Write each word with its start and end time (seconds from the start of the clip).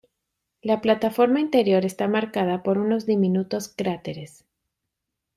La 0.63 0.81
plataforma 0.81 1.39
interior 1.39 1.85
está 1.85 2.07
marcada 2.07 2.63
por 2.63 2.79
unos 2.79 3.05
diminutos 3.05 3.67
cráteres. 3.67 4.43